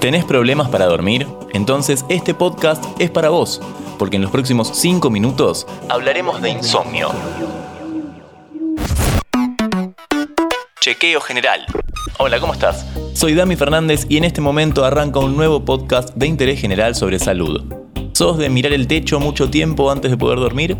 [0.00, 1.26] ¿Tenés problemas para dormir?
[1.52, 3.60] Entonces este podcast es para vos,
[3.98, 7.10] porque en los próximos 5 minutos hablaremos de insomnio.
[10.80, 11.66] Chequeo general.
[12.18, 12.86] Hola, ¿cómo estás?
[13.12, 17.18] Soy Dami Fernández y en este momento arranca un nuevo podcast de interés general sobre
[17.18, 17.62] salud.
[18.14, 20.78] ¿Sos de mirar el techo mucho tiempo antes de poder dormir?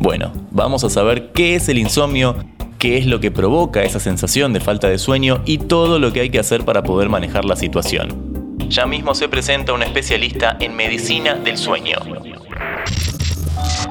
[0.00, 2.36] Bueno, vamos a saber qué es el insomnio,
[2.78, 6.20] qué es lo que provoca esa sensación de falta de sueño y todo lo que
[6.20, 8.33] hay que hacer para poder manejar la situación.
[8.68, 11.98] Ya mismo se presenta un especialista en medicina del sueño.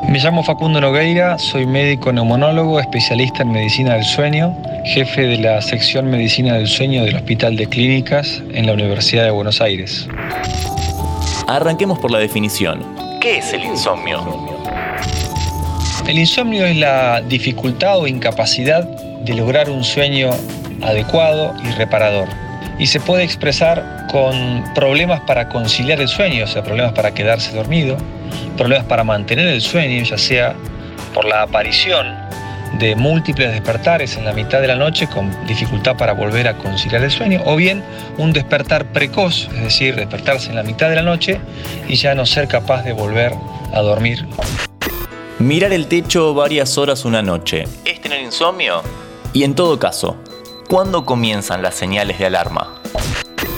[0.09, 5.61] Me llamo Facundo Nogueira, soy médico neumonólogo, especialista en medicina del sueño, jefe de la
[5.61, 10.07] sección medicina del sueño del Hospital de Clínicas en la Universidad de Buenos Aires.
[11.47, 12.83] Arranquemos por la definición.
[13.21, 14.21] ¿Qué es el insomnio?
[16.07, 20.31] El insomnio es la dificultad o incapacidad de lograr un sueño
[20.81, 22.42] adecuado y reparador
[22.79, 27.55] y se puede expresar con problemas para conciliar el sueño, o sea, problemas para quedarse
[27.55, 27.97] dormido,
[28.57, 30.55] problemas para mantener el sueño, ya sea
[31.13, 32.23] por la aparición
[32.79, 37.03] de múltiples despertares en la mitad de la noche con dificultad para volver a conciliar
[37.03, 37.83] el sueño, o bien
[38.17, 41.39] un despertar precoz, es decir, despertarse en la mitad de la noche
[41.87, 43.33] y ya no ser capaz de volver
[43.73, 44.25] a dormir.
[45.39, 48.81] Mirar el techo varias horas una noche, ¿es tener insomnio?
[49.33, 50.17] Y en todo caso,
[50.73, 52.73] ¿Cuándo comienzan las señales de alarma?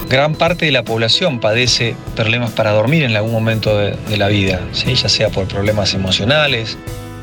[0.09, 4.59] Gran parte de la población padece problemas para dormir en algún momento de, la vida,
[4.73, 6.77] ya sea por problemas emocionales,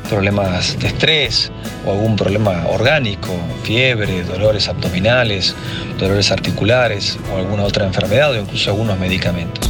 [0.09, 1.51] problemas de estrés
[1.85, 3.29] o algún problema orgánico,
[3.61, 5.55] fiebre, dolores abdominales,
[5.99, 9.69] dolores articulares o alguna otra enfermedad o incluso algunos medicamentos.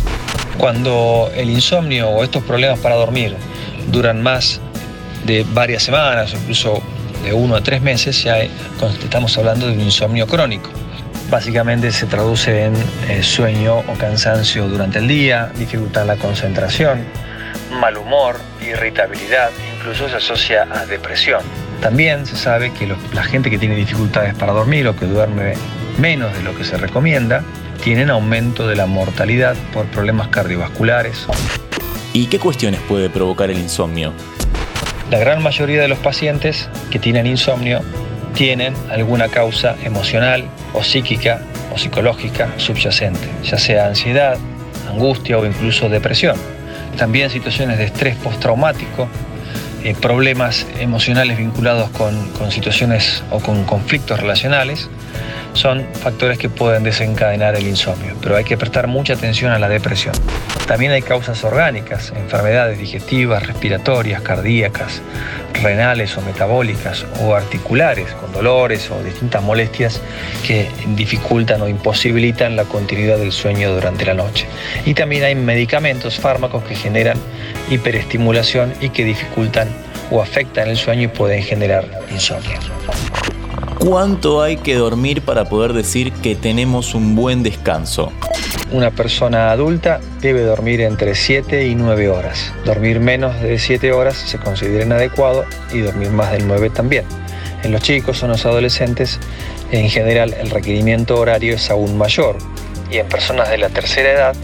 [0.58, 3.36] Cuando el insomnio o estos problemas para dormir
[3.92, 4.62] duran más
[5.26, 6.82] de varias semanas o incluso
[7.24, 10.70] de uno a tres meses ya estamos hablando de un insomnio crónico.
[11.30, 12.76] Básicamente se traduce en
[13.10, 17.06] eh, sueño o cansancio durante el día, dificultad en la concentración,
[17.80, 21.42] mal humor, irritabilidad, incluso se asocia a depresión.
[21.81, 25.53] También se sabe que la gente que tiene dificultades para dormir o que duerme
[25.97, 27.44] menos de lo que se recomienda,
[27.84, 31.28] tienen aumento de la mortalidad por problemas cardiovasculares.
[32.14, 34.14] ¿Y qué cuestiones puede provocar el insomnio?
[35.13, 37.81] La gran mayoría de los pacientes que tienen insomnio
[38.34, 41.40] tienen alguna causa emocional o psíquica
[41.72, 44.40] o psicológica subyacente, ya sea ansiedad,
[44.90, 46.35] angustia o incluso depresión.
[46.97, 49.07] También situaciones de estrés postraumático,
[49.84, 54.90] eh, problemas emocionales vinculados con, con situaciones o con conflictos relacionales,
[55.53, 59.69] son factores que pueden desencadenar el insomnio, pero hay que prestar mucha atención a la
[59.69, 60.14] depresión.
[60.68, 65.02] También hay causas orgánicas, enfermedades digestivas, respiratorias, cardíacas,
[65.62, 70.02] renales o metabólicas o articulares, con dolores o distintas molestias
[70.46, 74.47] que dificultan o imposibilitan la continuidad del sueño durante la noche.
[74.85, 77.18] Y también hay medicamentos, fármacos que generan
[77.70, 79.68] hiperestimulación y que dificultan
[80.12, 82.59] o afectan el sueño y pueden generar insomnio.
[83.86, 88.14] ¿Cuánto hay que dormir para poder decir que tenemos un buen descanso?
[88.72, 92.54] Una persona adulta debe dormir entre 7 y 9 horas.
[92.64, 97.04] Dormir menos de 7 horas se considera inadecuado y dormir más de 9 también.
[97.62, 99.20] En los chicos o en los adolescentes,
[99.72, 102.38] en general, el requerimiento horario es aún mayor.
[102.90, 104.36] Y en personas de la tercera edad,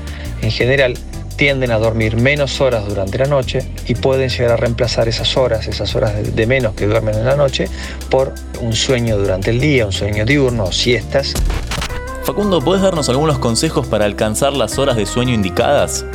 [0.42, 0.98] en general,
[1.40, 5.70] tienden a dormir menos horas durante la noche y pueden llegar a reemplazar esas horas,
[5.70, 7.70] esas horas de menos que duermen en la noche,
[8.10, 11.34] por un sueño durante el día, un sueño diurno siestas.
[12.26, 16.06] Facundo, ¿puedes darnos algunos consejos para alcanzar las horas de sueño indicadas?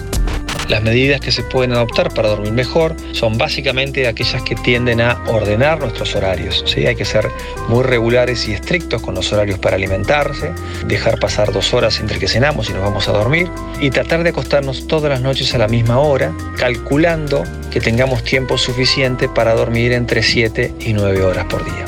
[0.68, 5.22] Las medidas que se pueden adoptar para dormir mejor son básicamente aquellas que tienden a
[5.26, 6.64] ordenar nuestros horarios.
[6.66, 6.86] ¿sí?
[6.86, 7.28] Hay que ser
[7.68, 10.52] muy regulares y estrictos con los horarios para alimentarse,
[10.86, 14.30] dejar pasar dos horas entre que cenamos y nos vamos a dormir y tratar de
[14.30, 19.92] acostarnos todas las noches a la misma hora, calculando que tengamos tiempo suficiente para dormir
[19.92, 21.84] entre 7 y 9 horas por día.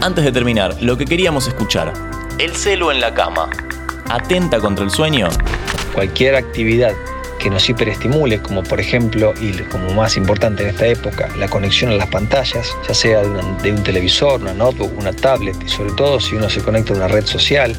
[0.00, 1.92] Antes de terminar, lo que queríamos escuchar,
[2.38, 3.50] el celo en la cama,
[4.08, 5.28] ¿atenta contra el sueño?
[5.92, 6.94] Cualquier actividad
[7.40, 11.90] que nos hiperestimule, como por ejemplo, y como más importante en esta época, la conexión
[11.90, 16.20] a las pantallas, ya sea de, un televisor, una notebook, una tablet, y sobre todo
[16.20, 17.74] si uno se conecta a una red social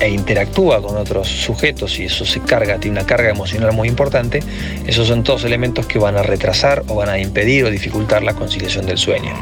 [0.00, 4.40] e interactúa con otros sujetos y eso se carga, tiene una carga emocional muy importante,
[4.86, 8.34] esos son todos elementos que van a retrasar o van a impedir o dificultar la
[8.34, 9.34] conciliación del sueño.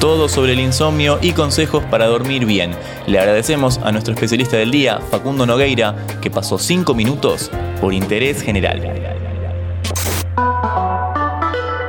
[0.00, 2.72] Todo sobre el insomnio y consejos para dormir bien.
[3.06, 7.50] Le agradecemos a nuestro especialista del día, Facundo Nogueira, que pasó 5 minutos
[7.82, 8.80] por interés general.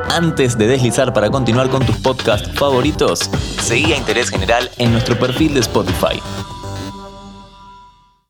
[0.09, 3.29] Antes de deslizar para continuar con tus podcasts favoritos,
[3.61, 6.21] seguí a Interés General en nuestro perfil de Spotify.